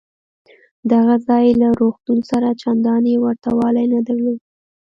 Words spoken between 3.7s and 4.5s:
نه درلود.